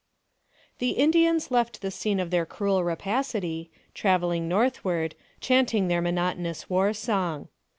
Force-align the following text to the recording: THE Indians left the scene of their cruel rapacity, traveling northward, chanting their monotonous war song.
THE 0.79 0.93
Indians 0.93 1.51
left 1.51 1.81
the 1.83 1.91
scene 1.91 2.19
of 2.19 2.31
their 2.31 2.43
cruel 2.43 2.83
rapacity, 2.83 3.69
traveling 3.93 4.47
northward, 4.47 5.13
chanting 5.39 5.89
their 5.89 6.01
monotonous 6.01 6.67
war 6.67 6.91
song. 6.91 7.49